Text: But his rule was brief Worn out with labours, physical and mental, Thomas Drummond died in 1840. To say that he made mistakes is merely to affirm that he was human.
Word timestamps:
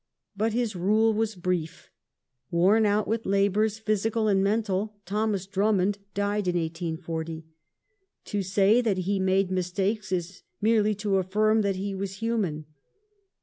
But 0.35 0.53
his 0.53 0.75
rule 0.75 1.13
was 1.13 1.35
brief 1.35 1.91
Worn 2.49 2.87
out 2.87 3.07
with 3.07 3.27
labours, 3.27 3.77
physical 3.77 4.27
and 4.27 4.43
mental, 4.43 4.95
Thomas 5.05 5.45
Drummond 5.45 5.99
died 6.15 6.47
in 6.47 6.55
1840. 6.59 7.45
To 8.25 8.41
say 8.41 8.81
that 8.81 8.97
he 8.97 9.19
made 9.19 9.51
mistakes 9.51 10.11
is 10.11 10.41
merely 10.59 10.95
to 10.95 11.17
affirm 11.17 11.61
that 11.61 11.75
he 11.75 11.93
was 11.93 12.15
human. 12.15 12.65